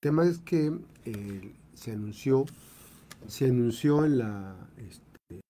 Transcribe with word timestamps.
tema 0.00 0.24
es 0.24 0.38
que 0.38 0.72
eh, 1.04 1.54
se 1.74 1.92
anunció, 1.92 2.46
se 3.26 3.46
anunció 3.46 4.04
en 4.04 4.18
la 4.18 4.56
este, 4.78 5.40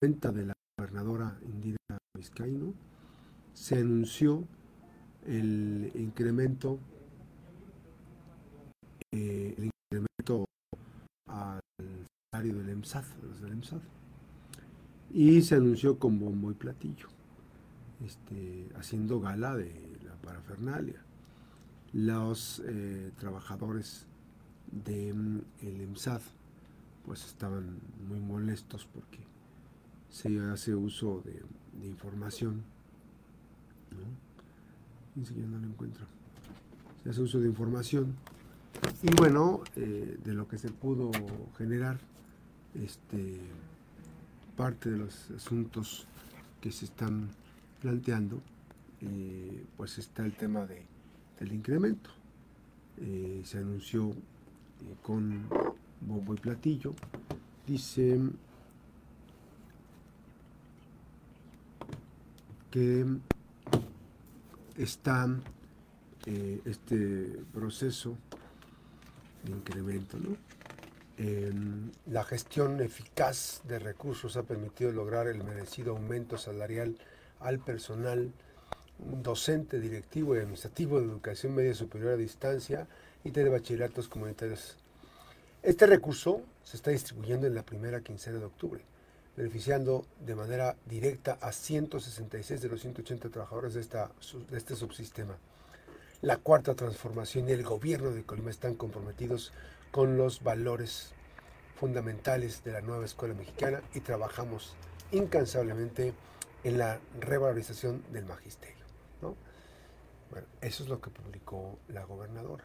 cuenta 0.00 0.30
de 0.30 0.46
la 0.46 0.52
gobernadora 0.78 1.38
Indira 1.46 1.78
Vizcaíno, 2.14 2.74
se 3.54 3.78
anunció 3.78 4.44
el 5.26 5.90
incremento, 5.94 6.78
eh, 9.12 9.54
el 9.56 9.70
incremento 9.70 10.44
al 11.26 11.60
salario 12.30 12.58
del 12.58 12.68
EMSAD, 12.68 13.04
del 13.40 13.52
EMSAD, 13.52 13.80
y 15.10 15.40
se 15.40 15.54
anunció 15.54 15.98
con 15.98 16.18
bombo 16.18 16.50
y 16.50 16.54
platillo, 16.54 17.08
este, 18.04 18.68
haciendo 18.76 19.20
gala 19.20 19.56
de 19.56 19.72
la 20.04 20.16
parafernalia. 20.16 21.02
Los 21.94 22.60
eh, 22.66 23.12
trabajadores 23.18 24.04
del 24.84 25.44
de, 25.62 25.84
EMSAD 25.84 26.20
pues 27.06 27.24
estaban 27.24 27.78
muy 28.08 28.18
molestos 28.18 28.86
porque 28.92 29.20
se 30.10 30.40
hace 30.40 30.74
uso 30.74 31.22
de, 31.24 31.40
información 31.86 32.64
¿no? 33.90 34.24
No 35.46 35.58
lo 35.58 35.66
encuentro. 35.66 36.04
Se 37.04 37.10
hace 37.10 37.22
uso 37.22 37.38
de 37.38 37.46
información. 37.46 38.16
Y 39.02 39.14
bueno, 39.16 39.62
eh, 39.76 40.18
de 40.24 40.34
lo 40.34 40.48
que 40.48 40.58
se 40.58 40.70
pudo 40.70 41.12
generar, 41.56 42.00
este, 42.74 43.38
parte 44.56 44.90
de 44.90 44.98
los 44.98 45.30
asuntos 45.30 46.06
que 46.60 46.72
se 46.72 46.86
están 46.86 47.28
planteando, 47.80 48.42
eh, 49.00 49.64
pues 49.76 49.98
está 49.98 50.24
el 50.24 50.32
tema 50.32 50.66
de, 50.66 50.84
del 51.38 51.52
incremento. 51.52 52.10
Eh, 52.98 53.42
se 53.44 53.58
anunció 53.58 54.10
eh, 54.10 54.14
con 55.02 55.48
bombo 56.00 56.34
y 56.34 56.36
platillo. 56.36 56.94
Dice 57.66 58.20
que 62.70 63.06
está 64.76 65.28
eh, 66.26 66.60
este 66.64 67.40
proceso 67.52 68.16
de 69.44 69.52
incremento. 69.52 70.18
¿no? 70.18 70.36
la 72.06 72.24
gestión 72.24 72.80
eficaz 72.80 73.62
de 73.68 73.78
recursos 73.78 74.36
ha 74.36 74.42
permitido 74.42 74.90
lograr 74.90 75.28
el 75.28 75.44
merecido 75.44 75.92
aumento 75.92 76.36
salarial 76.36 76.98
al 77.38 77.60
personal 77.60 78.32
docente, 78.98 79.80
directivo 79.80 80.34
y 80.34 80.38
administrativo 80.38 81.00
de 81.00 81.06
educación 81.06 81.54
media 81.54 81.74
superior 81.74 82.12
a 82.12 82.16
distancia 82.16 82.86
y 83.24 83.30
de 83.30 83.48
bachilleratos 83.48 84.08
comunitarios. 84.08 84.76
Este 85.62 85.86
recurso 85.86 86.42
se 86.62 86.76
está 86.76 86.90
distribuyendo 86.90 87.46
en 87.46 87.54
la 87.54 87.64
primera 87.64 88.00
quincena 88.00 88.38
de 88.38 88.44
octubre 88.44 88.82
beneficiando 89.36 90.06
de 90.24 90.34
manera 90.34 90.76
directa 90.86 91.38
a 91.40 91.52
166 91.52 92.60
de 92.60 92.68
los 92.68 92.80
180 92.80 93.28
trabajadores 93.30 93.74
de, 93.74 93.80
esta, 93.80 94.10
de 94.50 94.56
este 94.56 94.76
subsistema. 94.76 95.36
La 96.22 96.36
cuarta 96.36 96.74
transformación 96.74 97.48
y 97.48 97.52
el 97.52 97.64
gobierno 97.64 98.10
de 98.10 98.22
Colima 98.22 98.50
están 98.50 98.74
comprometidos 98.74 99.52
con 99.90 100.16
los 100.16 100.42
valores 100.42 101.12
fundamentales 101.78 102.62
de 102.64 102.72
la 102.72 102.80
nueva 102.80 103.04
escuela 103.04 103.34
mexicana 103.34 103.82
y 103.94 104.00
trabajamos 104.00 104.74
incansablemente 105.10 106.14
en 106.62 106.78
la 106.78 107.00
revalorización 107.20 108.02
del 108.12 108.24
magisterio. 108.24 108.83
Bueno, 110.30 110.46
eso 110.60 110.82
es 110.82 110.88
lo 110.88 111.00
que 111.00 111.10
publicó 111.10 111.78
la 111.88 112.04
gobernadora. 112.04 112.64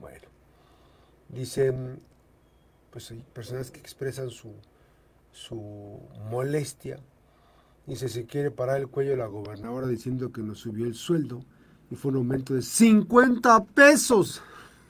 Bueno, 0.00 0.28
dicen, 1.28 2.00
pues 2.90 3.10
hay 3.10 3.24
personas 3.32 3.70
que 3.70 3.80
expresan 3.80 4.30
su 4.30 4.54
su 5.32 6.00
molestia. 6.30 6.98
Dice, 7.86 8.08
se 8.08 8.26
quiere 8.26 8.50
parar 8.50 8.80
el 8.80 8.88
cuello 8.88 9.16
la 9.16 9.26
gobernadora 9.26 9.86
diciendo 9.86 10.32
que 10.32 10.42
nos 10.42 10.58
subió 10.58 10.86
el 10.86 10.94
sueldo 10.94 11.44
y 11.90 11.96
fue 11.96 12.10
un 12.12 12.18
aumento 12.18 12.54
de 12.54 12.62
50 12.62 13.64
pesos. 13.64 14.42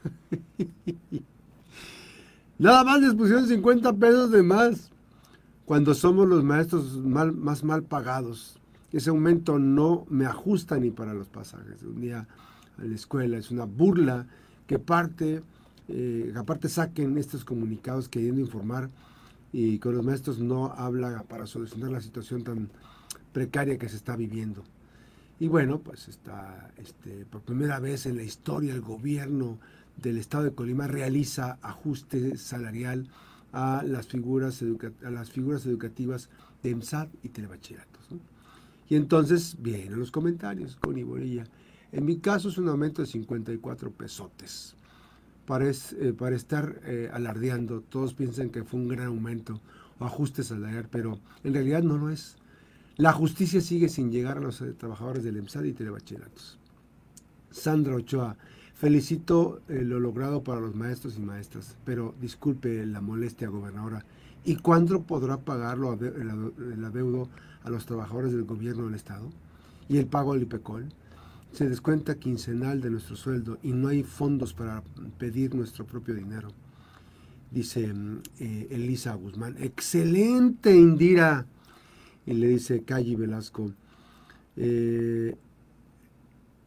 Nada 2.59 2.85
más 2.85 3.01
les 3.01 3.15
pusieron 3.15 3.47
50 3.47 3.93
pesos 3.95 4.31
de 4.31 4.43
más 4.43 4.91
cuando 5.65 5.95
somos 5.95 6.29
los 6.29 6.45
maestros 6.45 6.99
más 6.99 7.65
mal 7.65 7.85
pagados. 7.85 8.60
Ese 8.93 9.11
aumento 9.11 9.59
no 9.59 10.07
me 10.09 10.27
ajusta 10.27 10.79
ni 10.79 10.91
para 10.91 11.15
los 11.15 11.29
pasajes. 11.29 11.83
Un 11.83 12.01
día 12.01 12.27
a 12.77 12.85
la 12.85 12.95
escuela 12.95 13.39
es 13.39 13.51
una 13.51 13.65
burla 13.65 14.27
que 14.67 14.79
parte, 14.79 15.43
eh, 15.89 16.33
aparte 16.37 16.69
saquen 16.69 17.17
estos 17.19 17.45
comunicados 17.45 18.09
queriendo 18.09 18.41
informar 18.41 18.91
y 19.53 19.79
con 19.79 19.95
los 19.95 20.05
maestros 20.05 20.39
no 20.39 20.73
habla 20.73 21.25
para 21.29 21.47
solucionar 21.47 21.91
la 21.91 22.01
situación 22.01 22.43
tan 22.43 22.71
precaria 23.33 23.79
que 23.79 23.89
se 23.89 23.97
está 23.97 24.17
viviendo. 24.17 24.65
Y 25.39 25.49
bueno, 25.49 25.81
pues 25.81 26.09
está 26.09 26.71
este, 26.77 27.25
por 27.25 27.43
primera 27.43 27.81
vez 27.81 28.07
en 28.07 28.17
la 28.17 28.23
historia 28.23 28.75
el 28.75 28.81
gobierno 28.81 29.59
del 29.97 30.19
estado 30.19 30.45
de 30.45 30.55
Colima 30.55 30.87
realiza 30.87 31.59
ajuste 31.63 32.37
salarial 32.37 33.09
a 33.53 33.83
las 33.85 34.07
figuras, 34.07 34.63
a 35.05 35.11
las 35.11 35.31
figuras 35.31 35.65
educativas 35.67 36.29
de 36.63 36.71
EMSAD 36.71 37.09
y 37.23 37.31
telebachilleratos. 37.31 37.90
Y 38.91 38.97
entonces 38.97 39.57
vienen 39.61 40.01
los 40.01 40.11
comentarios 40.11 40.75
con 40.75 40.99
Iborilla. 40.99 41.45
En 41.93 42.05
mi 42.05 42.19
caso 42.19 42.49
es 42.49 42.59
un 42.59 42.69
aumento 42.69 43.03
de 43.03 43.07
54 43.07 43.93
pesotes 43.93 44.75
para, 45.47 45.71
eh, 45.71 46.13
para 46.19 46.35
estar 46.35 46.81
eh, 46.85 47.09
alardeando. 47.13 47.83
Todos 47.83 48.15
piensan 48.15 48.51
que 48.51 48.65
fue 48.65 48.81
un 48.81 48.89
gran 48.89 49.07
aumento 49.07 49.61
o 50.01 50.05
ajuste 50.05 50.43
salarial, 50.43 50.89
pero 50.91 51.21
en 51.45 51.55
realidad 51.55 51.85
no 51.85 51.99
lo 51.99 52.11
es. 52.11 52.37
La 52.97 53.13
justicia 53.13 53.61
sigue 53.61 53.89
sin 53.89 54.11
llegar 54.11 54.39
a 54.39 54.41
los 54.41 54.61
eh, 54.61 54.73
trabajadores 54.73 55.23
del 55.23 55.37
EMSAD 55.37 55.65
y 55.65 55.73
telebachilleratos. 55.73 56.59
Sandra 57.53 57.95
Ochoa, 57.95 58.37
felicito 58.75 59.61
lo 59.69 60.01
logrado 60.01 60.43
para 60.43 60.61
los 60.61 60.75
maestros 60.75 61.17
y 61.17 61.21
maestras, 61.21 61.77
pero 61.85 62.15
disculpe 62.21 62.85
la 62.87 63.01
molestia, 63.01 63.49
gobernadora. 63.49 64.05
¿Y 64.45 64.57
cuándo 64.57 65.03
podrá 65.03 65.39
pagarlo 65.39 65.93
el 65.95 66.85
adeudo 66.85 67.29
a 67.63 67.71
los 67.71 67.87
trabajadores 67.87 68.33
del 68.33 68.45
gobierno 68.45 68.87
del 68.87 68.95
Estado? 68.95 69.29
¿Y 69.89 69.99
el 69.99 70.07
pago 70.07 70.33
al 70.33 70.43
IPECOL? 70.43 70.89
se 71.53 71.69
descuenta 71.69 72.15
quincenal 72.15 72.81
de 72.81 72.91
nuestro 72.91 73.17
sueldo 73.17 73.59
y 73.63 73.73
no 73.73 73.89
hay 73.89 74.03
fondos 74.03 74.55
para 74.55 74.83
pedir 75.19 75.55
nuestro 75.55 75.85
propio 75.85 76.15
dinero. 76.15 76.49
Dice 77.51 77.93
eh, 78.39 78.69
Elisa 78.71 79.15
Guzmán, 79.15 79.57
excelente 79.59 80.75
Indira. 80.75 81.47
Y 82.27 82.35
le 82.35 82.47
dice 82.47 82.85
Calle 82.85 83.17
Velasco, 83.17 83.73
eh, 84.57 85.37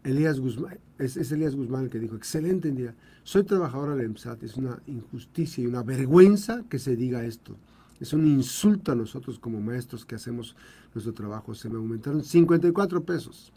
Elías 0.04 0.40
Guzmán, 0.40 0.80
es, 0.98 1.32
Elías 1.32 1.56
Guzmán 1.56 1.86
el 1.86 1.90
que 1.90 2.00
dijo, 2.00 2.16
excelente 2.16 2.68
Indira, 2.68 2.94
soy 3.24 3.44
trabajadora 3.44 3.96
del 3.96 4.08
EMSAT, 4.08 4.44
es 4.44 4.58
una 4.58 4.82
injusticia 4.88 5.64
y 5.64 5.68
una 5.68 5.82
vergüenza 5.84 6.64
que 6.70 6.80
se 6.80 6.96
diga 6.96 7.24
esto. 7.24 7.56
Es 8.00 8.12
un 8.12 8.28
insulto 8.28 8.92
a 8.92 8.96
nosotros 8.96 9.40
como 9.40 9.62
maestros 9.62 10.06
que 10.06 10.16
hacemos 10.16 10.58
nuestro 10.94 11.14
trabajo. 11.14 11.56
Se 11.56 11.70
me 11.70 11.78
aumentaron 11.78 12.22
54 12.22 13.04
pesos. 13.04 13.54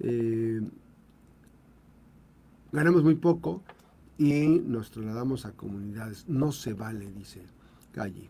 Eh, 0.00 0.60
ganamos 2.72 3.04
muy 3.04 3.14
poco 3.14 3.62
y 4.18 4.48
nos 4.48 4.90
trasladamos 4.90 5.46
a 5.46 5.52
comunidades. 5.52 6.28
No 6.28 6.50
se 6.50 6.72
vale, 6.72 7.12
dice 7.12 7.40
Calle. 7.92 8.28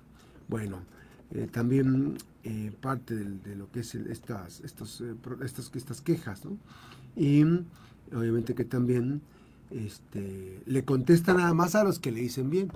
Bueno, 0.48 0.80
eh, 1.32 1.48
también 1.50 2.16
eh, 2.44 2.72
parte 2.80 3.14
de, 3.14 3.56
lo 3.56 3.70
que 3.70 3.80
es 3.80 3.94
estas, 3.94 4.60
estos, 4.60 5.02
estas, 5.42 5.70
estas 5.74 6.00
quejas, 6.00 6.44
¿no? 6.44 6.56
Y 7.16 7.42
obviamente 8.14 8.54
que 8.54 8.64
también 8.64 9.22
este, 9.70 10.62
le 10.66 10.84
contesta 10.84 11.34
nada 11.34 11.52
más 11.54 11.74
a 11.74 11.84
los 11.84 11.98
que 11.98 12.12
le 12.12 12.20
dicen 12.20 12.50
bien. 12.50 12.70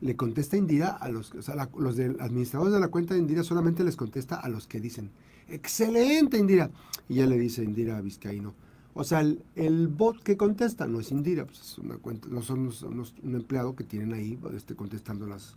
Le 0.00 0.16
contesta 0.16 0.56
Indira 0.56 0.88
a 0.88 1.10
los, 1.10 1.34
los 1.34 1.98
administradores 1.98 2.72
de 2.72 2.80
la 2.80 2.88
cuenta 2.88 3.14
de 3.14 3.20
Indira 3.20 3.42
solamente 3.42 3.84
les 3.84 3.96
contesta 3.96 4.36
a 4.36 4.48
los 4.48 4.66
que 4.66 4.80
dicen 4.80 5.10
excelente 5.48 6.38
Indira. 6.38 6.70
Y 7.08 7.16
ya 7.16 7.26
le 7.26 7.38
dice 7.38 7.62
Indira 7.62 8.00
Vizcaíno. 8.00 8.54
O 8.94 9.04
sea, 9.04 9.20
el, 9.20 9.88
bot 9.88 10.22
que 10.22 10.36
contesta 10.36 10.86
no 10.86 11.00
es 11.00 11.10
Indira, 11.10 11.44
pues 11.44 11.60
es 11.60 11.78
una 11.78 11.96
cuenta, 11.96 12.28
no 12.28 12.42
son, 12.42 12.70
un 13.22 13.34
empleado 13.34 13.76
que 13.76 13.84
tienen 13.84 14.12
ahí 14.12 14.38
este, 14.54 14.74
contestándolas 14.74 15.54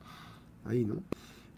ahí, 0.66 0.86
¿no? 0.86 0.96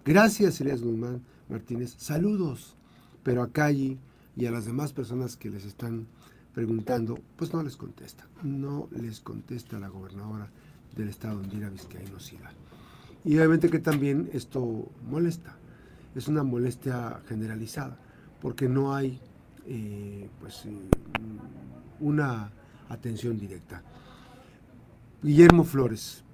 Gracias, 0.06 0.62
Elías 0.62 0.84
Guzmán 0.84 1.24
Martínez. 1.50 1.96
Saludos. 1.98 2.76
Pero 3.24 3.42
a 3.42 3.52
Calle 3.52 3.98
y 4.36 4.46
a 4.46 4.52
las 4.52 4.66
demás 4.66 4.94
personas 4.94 5.36
que 5.36 5.50
les 5.50 5.66
están 5.66 6.06
preguntando, 6.54 7.18
pues 7.36 7.52
no 7.52 7.64
les 7.64 7.76
contesta. 7.76 8.28
No 8.44 8.88
les 8.92 9.20
contesta 9.20 9.80
la 9.80 9.88
gobernadora 9.88 10.48
del 10.96 11.10
estado, 11.10 11.42
Indira 11.42 11.72
Vizcaíno 11.72 12.20
Sida. 12.20 12.52
Y 13.24 13.36
obviamente 13.38 13.72
que 13.72 13.80
también 13.80 14.30
esto 14.32 14.92
molesta. 15.10 15.58
Es 16.14 16.28
una 16.28 16.44
molestia 16.44 17.22
generalizada 17.28 17.98
porque 18.44 18.70
no 18.70 18.94
hay 18.94 19.20
eh, 19.66 20.30
pues, 20.40 20.68
eh, 20.68 20.78
una 22.00 22.52
atención 22.90 23.40
directa. 23.40 23.82
Guillermo 25.24 25.64
Flores. 25.64 26.25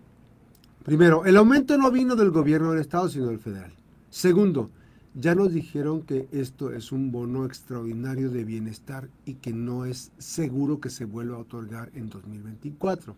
Primero, 0.83 1.25
el 1.25 1.37
aumento 1.37 1.77
no 1.77 1.91
vino 1.91 2.15
del 2.15 2.31
gobierno 2.31 2.71
del 2.71 2.81
Estado, 2.81 3.07
sino 3.07 3.27
del 3.27 3.37
federal. 3.37 3.71
Segundo, 4.09 4.71
ya 5.13 5.35
nos 5.35 5.53
dijeron 5.53 6.01
que 6.01 6.27
esto 6.31 6.71
es 6.71 6.91
un 6.91 7.11
bono 7.11 7.45
extraordinario 7.45 8.31
de 8.31 8.43
bienestar 8.43 9.07
y 9.25 9.35
que 9.35 9.53
no 9.53 9.85
es 9.85 10.11
seguro 10.17 10.79
que 10.79 10.89
se 10.89 11.05
vuelva 11.05 11.35
a 11.35 11.41
otorgar 11.41 11.91
en 11.93 12.09
2024. 12.09 13.15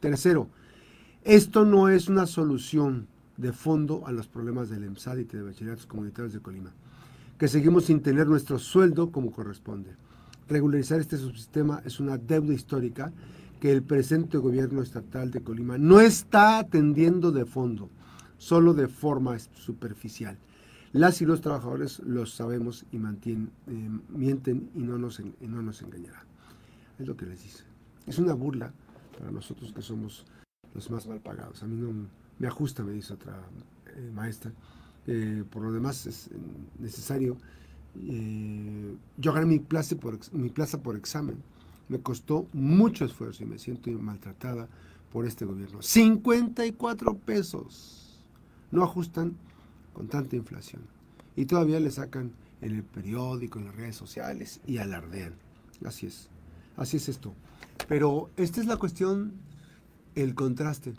Tercero, 0.00 0.48
esto 1.24 1.64
no 1.64 1.88
es 1.88 2.08
una 2.08 2.26
solución 2.26 3.06
de 3.38 3.52
fondo 3.52 4.06
a 4.06 4.12
los 4.12 4.26
problemas 4.26 4.68
del 4.68 4.84
EMSAD 4.84 5.18
y 5.18 5.24
de 5.24 5.42
bachilleratos 5.42 5.86
comunitarios 5.86 6.34
de 6.34 6.40
Colima, 6.40 6.72
que 7.38 7.48
seguimos 7.48 7.84
sin 7.84 8.00
tener 8.00 8.26
nuestro 8.26 8.58
sueldo 8.58 9.10
como 9.10 9.30
corresponde. 9.30 9.90
Regularizar 10.48 11.00
este 11.00 11.16
subsistema 11.16 11.80
es 11.84 11.98
una 11.98 12.18
deuda 12.18 12.52
histórica 12.52 13.10
que 13.60 13.72
el 13.72 13.82
presente 13.82 14.38
gobierno 14.38 14.82
estatal 14.82 15.30
de 15.30 15.42
Colima 15.42 15.78
no 15.78 16.00
está 16.00 16.58
atendiendo 16.58 17.32
de 17.32 17.44
fondo, 17.44 17.90
solo 18.38 18.74
de 18.74 18.88
forma 18.88 19.38
superficial. 19.38 20.38
Las 20.92 21.20
y 21.20 21.26
los 21.26 21.40
trabajadores 21.40 21.98
los 22.00 22.34
sabemos 22.34 22.86
y 22.92 22.98
mantienen, 22.98 23.50
eh, 23.66 23.90
mienten 24.08 24.70
y 24.74 24.80
no, 24.80 24.98
nos, 24.98 25.20
no 25.40 25.62
nos 25.62 25.82
engañarán. 25.82 26.24
Es 26.98 27.06
lo 27.06 27.16
que 27.16 27.26
les 27.26 27.42
dice. 27.42 27.64
Es 28.06 28.18
una 28.18 28.34
burla 28.34 28.72
para 29.18 29.30
nosotros 29.30 29.72
que 29.72 29.82
somos 29.82 30.24
los 30.74 30.90
más 30.90 31.06
mal 31.06 31.20
pagados. 31.20 31.62
A 31.62 31.66
mí 31.66 31.76
no 31.76 32.08
me 32.38 32.46
ajusta, 32.46 32.82
me 32.82 32.92
dice 32.92 33.14
otra 33.14 33.42
eh, 33.94 34.10
maestra. 34.14 34.52
Eh, 35.06 35.44
por 35.50 35.62
lo 35.62 35.72
demás 35.72 36.06
es 36.06 36.30
necesario. 36.78 37.36
yo 37.94 39.32
gané 39.32 39.46
mi 39.46 39.58
plaza, 39.58 39.96
por, 39.96 40.18
mi 40.32 40.50
plaza 40.50 40.82
por 40.82 40.96
examen. 40.96 41.36
Me 41.88 42.00
costó 42.00 42.48
mucho 42.52 43.04
esfuerzo 43.04 43.44
y 43.44 43.46
me 43.46 43.58
siento 43.58 43.90
maltratada 43.90 44.68
por 45.12 45.26
este 45.26 45.44
gobierno. 45.44 45.82
54 45.82 47.16
pesos. 47.18 48.20
No 48.70 48.82
ajustan 48.82 49.36
con 49.92 50.08
tanta 50.08 50.36
inflación. 50.36 50.82
Y 51.36 51.46
todavía 51.46 51.80
le 51.80 51.90
sacan 51.90 52.32
en 52.60 52.74
el 52.74 52.82
periódico, 52.82 53.58
en 53.58 53.66
las 53.66 53.76
redes 53.76 53.96
sociales 53.96 54.60
y 54.66 54.78
alardean. 54.78 55.34
Así 55.84 56.06
es. 56.06 56.28
Así 56.76 56.96
es 56.96 57.08
esto. 57.08 57.34
Pero 57.88 58.30
esta 58.36 58.60
es 58.60 58.66
la 58.66 58.76
cuestión, 58.76 59.32
el 60.14 60.34
contraste. 60.34 60.94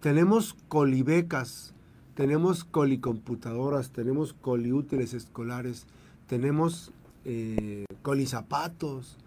Tenemos 0.00 0.54
colibecas, 0.68 1.74
tenemos 2.14 2.64
colicomputadoras, 2.64 3.90
tenemos 3.90 4.32
coliútiles 4.32 5.14
escolares, 5.14 5.86
tenemos 6.26 6.92
eh, 7.24 7.84
colizapatos, 8.02 9.18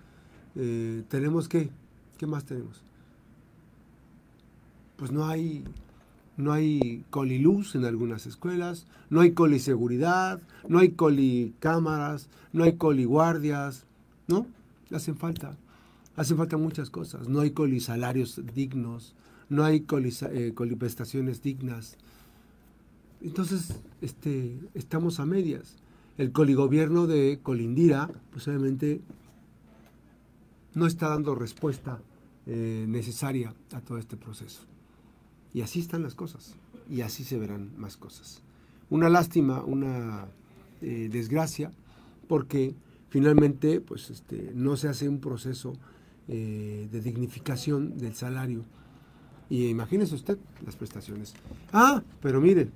eh, 0.56 1.04
tenemos 1.10 1.48
qué, 1.48 1.70
¿qué 2.18 2.28
más 2.28 2.46
tenemos? 2.46 2.82
Pues 4.98 5.12
no 5.12 5.28
hay 5.28 5.64
no 6.40 6.54
hay 6.54 7.04
coliluz 7.10 7.76
en 7.76 7.84
algunas 7.84 8.26
escuelas, 8.26 8.88
no 9.10 9.20
hay 9.20 9.34
coliseguridad, 9.34 10.42
no 10.70 10.80
hay 10.80 10.92
colicámaras, 10.92 12.30
no 12.54 12.64
hay 12.64 12.78
coliguardias, 12.78 13.84
¿no? 14.30 14.48
Hacen 14.90 15.18
falta, 15.18 15.58
hacen 16.16 16.38
falta 16.38 16.56
muchas 16.56 16.90
cosas, 16.90 17.28
no 17.28 17.42
hay 17.42 17.52
colisalarios 17.52 18.42
dignos, 18.56 19.16
no 19.50 19.66
hay 19.66 19.86
eh, 20.32 20.54
coliprestaciones 20.56 21.42
dignas. 21.44 21.98
Entonces, 23.22 23.76
este, 24.02 24.58
estamos 24.74 25.20
a 25.20 25.26
medias. 25.26 25.76
El 26.18 26.32
coligobierno 26.32 27.06
de 27.06 27.40
Colindira, 27.44 28.10
pues 28.32 28.48
obviamente, 28.48 29.02
no 30.74 30.86
está 30.86 31.10
dando 31.10 31.36
respuesta 31.36 32.00
eh, 32.46 32.86
necesaria 32.88 33.54
a 33.74 33.82
todo 33.82 33.98
este 33.98 34.18
proceso. 34.18 34.62
Y 35.54 35.62
así 35.62 35.80
están 35.80 36.04
las 36.04 36.16
cosas. 36.16 36.56
Y 36.90 37.02
así 37.02 37.24
se 37.24 37.38
verán 37.38 37.72
más 37.78 37.98
cosas. 37.98 38.42
Una 38.90 39.10
lástima, 39.10 39.64
una 39.64 40.28
eh, 40.82 41.10
desgracia, 41.12 41.72
porque 42.28 42.74
finalmente 43.10 43.82
pues, 43.82 44.10
este, 44.10 44.52
no 44.56 44.78
se 44.78 44.88
hace 44.88 45.08
un 45.08 45.20
proceso 45.20 45.74
eh, 46.28 46.88
de 46.92 47.02
dignificación 47.02 47.98
del 47.98 48.16
salario. 48.16 48.64
Y 49.50 49.68
imagínese 49.68 50.16
usted 50.16 50.38
las 50.66 50.76
prestaciones. 50.76 51.34
Ah, 51.72 52.02
pero 52.22 52.42
mire, 52.42 52.70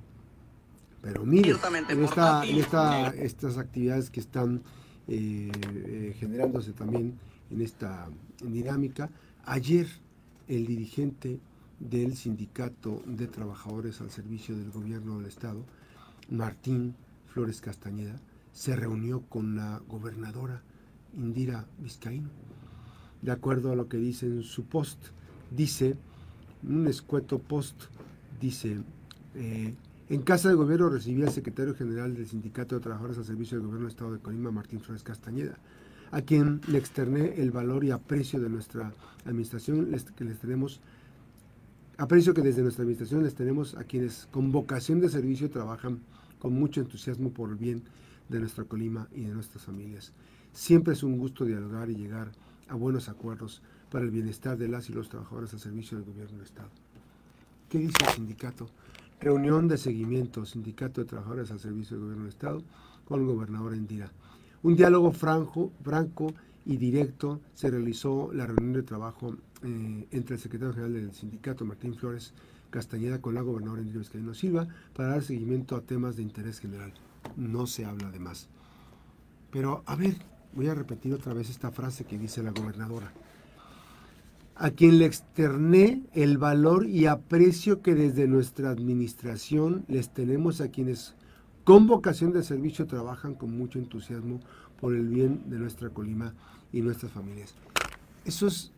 pero 1.02 1.26
mire, 1.26 1.56
en, 1.90 2.04
esta, 2.04 2.46
en 2.46 2.58
esta, 2.58 3.10
estas 3.10 3.58
actividades 3.58 4.10
que 4.10 4.20
están 4.20 4.62
generándose 5.08 6.72
también 6.72 7.20
en 7.50 7.62
esta 7.62 8.10
dinámica, 8.44 9.10
ayer 9.46 9.88
el 10.48 10.66
dirigente 10.66 11.40
del 11.80 12.16
Sindicato 12.16 13.02
de 13.06 13.28
Trabajadores 13.28 14.02
al 14.02 14.10
Servicio 14.10 14.58
del 14.58 14.72
Gobierno 14.72 15.18
del 15.18 15.28
Estado, 15.28 15.64
Martín 16.30 16.96
Flores 17.28 17.62
Castañeda, 17.62 18.20
se 18.54 18.76
reunió 18.76 19.22
con 19.22 19.56
la 19.56 19.82
gobernadora 19.88 20.62
Indira 21.14 21.66
Vizcaíno. 21.80 22.30
De 23.22 23.32
acuerdo 23.32 23.72
a 23.72 23.76
lo 23.76 23.88
que 23.88 23.98
dice 23.98 24.28
en 24.28 24.44
su 24.44 24.66
post, 24.66 25.00
dice, 25.52 25.98
un 26.62 26.88
escueto 26.88 27.40
post, 27.40 27.84
dice, 28.40 28.82
eh, 29.36 29.74
en 30.10 30.22
casa 30.22 30.50
de 30.50 30.56
gobierno 30.56 30.90
recibí 30.90 31.24
al 31.24 31.32
secretario 31.32 31.74
general 31.74 32.14
del 32.14 32.28
Sindicato 32.28 32.76
de 32.76 32.82
Trabajadores 32.82 33.18
al 33.18 33.26
Servicio 33.26 33.58
del 33.58 33.66
Gobierno 33.66 33.88
del 33.88 33.96
Estado 33.96 34.14
de 34.14 34.20
Colima, 34.20 34.52
Martín 34.52 34.80
Flores 34.80 35.04
Castañeda, 35.04 35.58
a 36.14 36.22
quien 36.22 36.62
le 36.68 36.78
externé 36.78 37.42
el 37.42 37.52
valor 37.52 37.84
y 37.84 37.92
aprecio 37.92 38.40
de 38.40 38.50
nuestra 38.50 38.94
administración 39.26 39.90
que 40.16 40.24
les 40.24 40.40
tenemos 40.40 40.80
Aprecio 41.98 42.34
que 42.34 42.42
desde 42.42 42.64
nuestra 42.64 42.82
administración 42.82 43.24
les 43.24 43.36
tenemos 43.36 43.76
a 43.76 43.84
quienes 43.84 44.28
con 44.32 44.52
vocación 44.52 45.00
de 45.00 45.10
servicio 45.10 45.52
trabajan 45.52 46.00
con 46.40 46.54
mucho 46.54 46.82
entusiasmo 46.82 47.30
por 47.30 47.52
el 47.52 47.56
bien 47.56 47.84
de 48.30 48.40
nuestra 48.40 48.64
Colima 48.64 49.08
y 49.14 49.22
de 49.22 49.34
nuestras 49.34 49.64
familias. 49.64 50.12
Siempre 50.54 50.94
es 50.94 51.04
un 51.04 51.20
gusto 51.20 51.46
dialogar 51.46 51.92
y 51.92 51.96
llegar 51.96 52.32
a 52.68 52.74
buenos 52.74 53.10
acuerdos 53.10 53.62
para 53.92 54.06
el 54.06 54.12
bienestar 54.12 54.58
de 54.58 54.70
las 54.70 54.90
y 54.90 54.94
los 54.94 55.08
trabajadores 55.08 55.54
al 55.54 55.60
servicio 55.60 55.98
del 55.98 56.08
gobierno 56.08 56.34
del 56.38 56.46
Estado. 56.46 56.70
¿Qué 57.70 57.78
dice 57.78 57.94
el 58.08 58.14
sindicato? 58.16 58.70
Reunión 59.20 59.68
de 59.68 59.78
seguimiento, 59.78 60.46
Sindicato 60.46 61.00
de 61.00 61.08
Trabajadores 61.08 61.52
al 61.52 61.60
Servicio 61.60 61.96
del 61.96 62.06
Gobierno 62.06 62.24
del 62.24 62.34
Estado, 62.34 62.64
con 63.06 63.22
el 63.22 63.28
gobernador 63.28 63.74
Endira. 63.74 64.12
Un 64.64 64.78
diálogo 64.78 65.12
franco, 65.12 65.72
franco 65.84 66.34
y 66.66 66.78
directo 66.78 67.42
se 67.54 67.70
realizó 67.70 68.32
la 68.34 68.48
reunión 68.48 68.74
de 68.74 68.84
trabajo 68.84 69.36
eh, 69.62 70.08
entre 70.12 70.36
el 70.36 70.42
secretario 70.42 70.74
general 70.74 70.94
del 70.94 71.14
sindicato, 71.14 71.66
Martín 71.66 71.96
Flores 71.96 72.34
Castañeda, 72.70 73.20
con 73.20 73.36
la 73.36 73.42
gobernadora 73.42 73.82
Enrique 73.82 74.00
Vizcaíno 74.00 74.34
Silva, 74.34 74.68
para 74.96 75.10
dar 75.10 75.22
seguimiento 75.22 75.76
a 75.76 75.82
temas 75.82 76.16
de 76.16 76.24
interés 76.24 76.60
general. 76.60 76.94
No 77.36 77.68
se 77.68 77.84
habla 77.84 78.10
de 78.10 78.20
más. 78.20 78.48
Pero, 79.52 79.84
a 79.86 79.98
ver, 79.98 80.16
voy 80.56 80.68
a 80.68 80.74
repetir 80.74 81.14
otra 81.14 81.34
vez 81.34 81.50
esta 81.50 81.72
frase 81.72 82.06
que 82.06 82.18
dice 82.18 82.42
la 82.42 82.52
gobernadora. 82.52 83.12
A 84.56 84.72
quien 84.72 84.98
le 84.98 85.06
externé 85.06 86.04
el 86.14 86.38
valor 86.38 86.88
y 86.88 87.06
aprecio 87.08 87.82
que 87.82 87.96
desde 87.96 88.28
nuestra 88.28 88.70
administración 88.70 89.84
les 89.90 90.14
tenemos 90.14 90.62
a 90.62 90.70
quienes 90.70 91.16
con 91.64 91.88
vocación 91.88 92.34
de 92.34 92.44
servicio 92.44 92.88
trabajan 92.88 93.36
con 93.36 93.58
mucho 93.58 93.80
entusiasmo 93.80 94.40
por 94.80 94.94
el 94.94 95.08
bien 95.08 95.50
de 95.50 95.58
nuestra 95.60 95.90
Colima 95.90 96.34
y 96.72 96.82
nuestras 96.82 97.12
familias. 97.12 97.56
Eso 98.26 98.48
es 98.48 98.72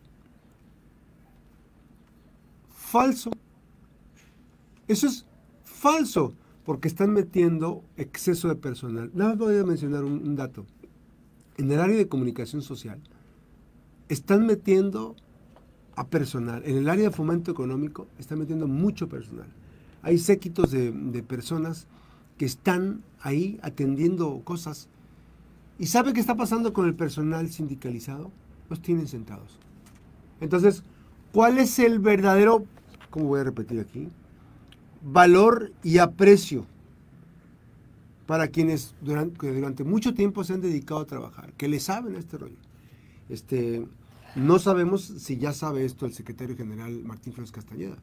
falso. 2.70 3.32
Eso 4.88 5.08
es 5.08 5.26
falso, 5.64 6.34
porque 6.64 6.88
están 6.88 7.12
metiendo 7.12 7.84
exceso 7.98 8.48
de 8.48 8.56
personal. 8.56 9.12
Nada 9.14 9.32
más 9.32 9.40
voy 9.40 9.58
a 9.58 9.64
mencionar 9.64 10.04
un, 10.04 10.36
dato. 10.36 10.66
En 11.58 11.72
el 11.72 11.80
área 11.80 11.98
de 11.98 12.08
comunicación 12.08 12.62
social, 12.62 13.00
están 14.10 14.46
metiendo 14.46 15.16
a 15.96 16.08
personal. 16.08 16.62
En 16.66 16.78
el 16.78 16.90
área 16.90 17.06
de 17.10 17.12
fomento 17.12 17.52
económico, 17.52 18.08
están 18.20 18.40
metiendo 18.40 18.68
mucho 18.68 19.10
personal. 19.10 19.48
Hay 20.04 20.20
séquitos 20.20 20.72
de, 20.72 21.24
personas 21.28 21.88
que 22.38 22.46
están 22.46 23.04
ahí 23.22 23.60
atendiendo 23.62 24.42
cosas. 24.44 24.88
¿Y 25.80 25.88
sabe 25.88 26.14
qué 26.14 26.20
está 26.20 26.36
pasando 26.36 26.74
con 26.74 26.86
el 26.86 26.96
personal 26.96 27.50
sindicalizado? 27.50 28.32
Los 28.70 28.82
tienen 28.82 29.08
sentados. 29.08 29.60
Entonces, 30.42 30.84
¿cuál 31.32 31.58
es 31.58 31.80
el 31.80 32.00
verdadero, 32.00 32.66
como 33.10 33.28
voy 33.28 33.42
a 33.42 33.44
repetir 33.46 33.80
aquí? 33.80 34.10
Valor 35.04 35.72
y 35.84 36.00
aprecio 36.00 36.66
para 38.26 38.48
quienes 38.48 38.96
durante, 39.02 39.84
mucho 39.84 40.14
tiempo 40.14 40.44
se 40.44 40.54
han 40.54 40.62
dedicado 40.62 41.02
a 41.02 41.06
trabajar, 41.06 41.54
que 41.54 41.68
le 41.68 41.80
saben 41.80 42.16
a 42.16 42.20
este 42.20 42.38
rollo. 42.38 42.58
Este, 43.30 43.86
no 44.36 44.60
sabemos 44.60 45.04
si 45.04 45.38
ya 45.38 45.54
sabe 45.54 45.86
esto 45.86 46.06
el 46.06 46.14
secretario 46.14 46.58
general 46.58 47.04
Martín 47.04 47.34
Flores 47.34 47.52
Castañeda 47.52 47.98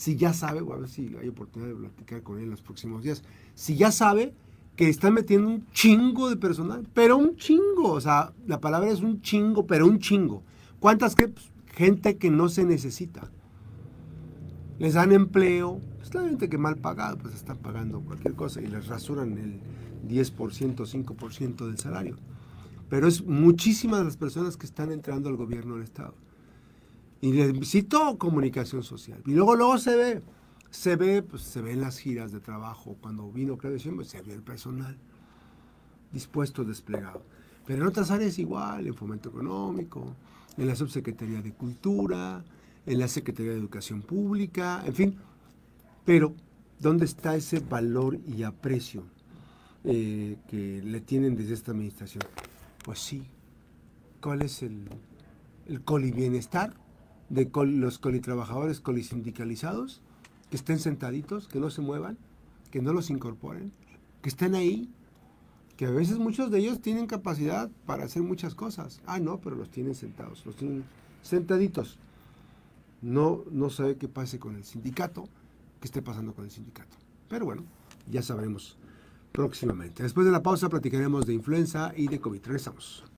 si 0.00 0.16
ya 0.16 0.32
sabe, 0.32 0.62
o 0.62 0.72
a 0.72 0.78
ver 0.78 0.88
si 0.88 1.14
hay 1.20 1.28
oportunidad 1.28 1.72
de 1.72 1.76
platicar 1.76 2.22
con 2.22 2.38
él 2.38 2.44
en 2.44 2.50
los 2.50 2.62
próximos 2.62 3.02
días, 3.02 3.22
si 3.54 3.76
ya 3.76 3.92
sabe 3.92 4.32
que 4.74 4.88
están 4.88 5.12
metiendo 5.12 5.48
un 5.48 5.66
chingo 5.72 6.30
de 6.30 6.36
personal, 6.36 6.88
pero 6.94 7.18
un 7.18 7.36
chingo, 7.36 7.92
o 7.92 8.00
sea, 8.00 8.32
la 8.46 8.60
palabra 8.60 8.88
es 8.88 9.00
un 9.00 9.20
chingo, 9.20 9.66
pero 9.66 9.86
un 9.86 9.98
chingo. 9.98 10.42
¿Cuántas 10.78 11.14
pues, 11.14 11.32
gente 11.74 12.16
que 12.16 12.30
no 12.30 12.48
se 12.48 12.64
necesita? 12.64 13.30
les 14.78 14.94
dan 14.94 15.12
empleo, 15.12 15.78
pues 15.98 16.08
claramente 16.08 16.48
que 16.48 16.56
mal 16.56 16.78
pagado, 16.78 17.18
pues 17.18 17.34
están 17.34 17.58
pagando 17.58 18.00
cualquier 18.00 18.34
cosa 18.34 18.62
y 18.62 18.66
les 18.66 18.86
rasuran 18.86 19.36
el 19.36 19.60
10%, 20.08 20.34
5% 20.34 21.66
del 21.66 21.76
salario. 21.76 22.16
Pero 22.88 23.06
es 23.06 23.22
muchísimas 23.22 24.02
las 24.02 24.16
personas 24.16 24.56
que 24.56 24.64
están 24.64 24.90
entrando 24.90 25.28
al 25.28 25.36
gobierno 25.36 25.74
del 25.74 25.84
Estado. 25.84 26.14
Y 27.20 27.32
necesito 27.32 28.16
comunicación 28.18 28.82
social. 28.82 29.22
Y 29.26 29.32
luego, 29.32 29.54
luego 29.56 29.78
se 29.78 29.94
ve, 29.94 30.22
se 30.70 30.96
ve, 30.96 31.22
pues 31.22 31.42
se 31.42 31.60
ve 31.60 31.72
en 31.72 31.80
las 31.80 31.98
giras 31.98 32.32
de 32.32 32.40
trabajo. 32.40 32.96
Cuando 33.00 33.30
vino 33.30 33.58
Claudio 33.58 33.78
Sheinbaum, 33.78 34.06
se 34.06 34.22
ve 34.22 34.32
el 34.32 34.42
personal 34.42 34.96
dispuesto, 36.12 36.64
desplegado. 36.64 37.22
Pero 37.66 37.82
en 37.82 37.88
otras 37.88 38.10
áreas 38.10 38.38
igual, 38.38 38.86
en 38.86 38.94
fomento 38.94 39.28
económico, 39.28 40.16
en 40.56 40.66
la 40.66 40.74
subsecretaría 40.74 41.42
de 41.42 41.52
Cultura, 41.52 42.44
en 42.86 42.98
la 42.98 43.08
Secretaría 43.08 43.52
de 43.52 43.58
Educación 43.58 44.02
Pública, 44.02 44.82
en 44.84 44.94
fin. 44.94 45.16
Pero, 46.04 46.34
¿dónde 46.78 47.04
está 47.04 47.36
ese 47.36 47.60
valor 47.60 48.18
y 48.26 48.42
aprecio 48.42 49.04
eh, 49.84 50.38
que 50.48 50.82
le 50.82 51.00
tienen 51.00 51.36
desde 51.36 51.54
esta 51.54 51.72
administración? 51.72 52.24
Pues 52.84 52.98
sí. 52.98 53.26
¿Cuál 54.20 54.42
es 54.42 54.62
el, 54.62 54.88
el 55.66 55.82
colibienestar 55.82 56.74
de 57.30 57.50
los 57.66 57.98
colitrabajadores 57.98 58.80
colisindicalizados? 58.80 60.02
Que 60.50 60.56
estén 60.56 60.78
sentaditos, 60.78 61.48
que 61.48 61.60
no 61.60 61.70
se 61.70 61.80
muevan, 61.80 62.18
que 62.70 62.82
no 62.82 62.92
los 62.92 63.08
incorporen, 63.08 63.72
que 64.20 64.28
estén 64.28 64.54
ahí, 64.54 64.90
que 65.76 65.86
a 65.86 65.90
veces 65.90 66.18
muchos 66.18 66.50
de 66.50 66.58
ellos 66.58 66.82
tienen 66.82 67.06
capacidad 67.06 67.70
para 67.86 68.04
hacer 68.04 68.22
muchas 68.22 68.54
cosas. 68.54 69.00
Ah, 69.06 69.18
no, 69.18 69.40
pero 69.40 69.56
los 69.56 69.70
tienen 69.70 69.94
sentados, 69.94 70.44
los 70.44 70.56
tienen 70.56 70.84
sentaditos. 71.22 71.98
No, 73.00 73.44
no 73.50 73.70
sabe 73.70 73.96
qué 73.96 74.08
pase 74.08 74.38
con 74.38 74.56
el 74.56 74.64
sindicato, 74.64 75.26
qué 75.80 75.86
esté 75.86 76.02
pasando 76.02 76.34
con 76.34 76.44
el 76.44 76.50
sindicato. 76.50 76.96
Pero 77.28 77.46
bueno, 77.46 77.62
ya 78.10 78.22
sabremos 78.22 78.76
próximamente. 79.32 80.02
Después 80.02 80.26
de 80.26 80.32
la 80.32 80.42
pausa 80.42 80.68
platicaremos 80.68 81.24
de 81.24 81.34
influenza 81.34 81.92
y 81.96 82.08
de 82.08 82.20
COVID. 82.20 82.44
Regresamos. 82.44 83.04